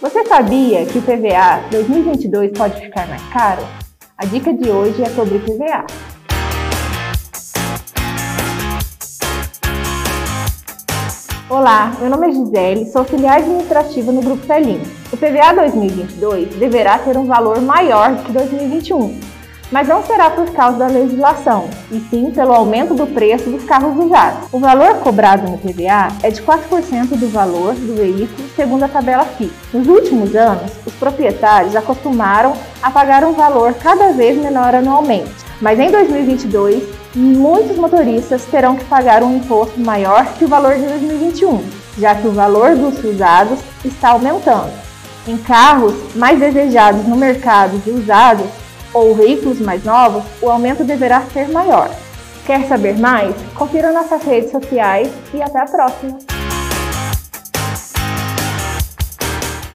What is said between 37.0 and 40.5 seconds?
muitos motoristas terão que pagar um imposto maior que o